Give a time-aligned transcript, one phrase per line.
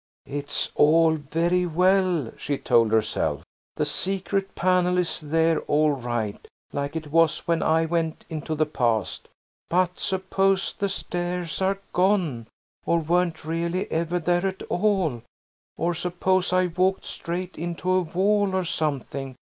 [0.25, 3.43] "It's all very well," she told herself,
[3.75, 6.39] "the secret panel is there all right,
[6.73, 9.27] like it was when I went into the past,
[9.69, 12.47] but suppose the stairs are gone,
[12.83, 15.21] or weren't really ever there at all?
[15.77, 19.35] Or suppose I walked straight into a wall or something?